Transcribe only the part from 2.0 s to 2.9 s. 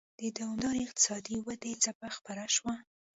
خپره شوه.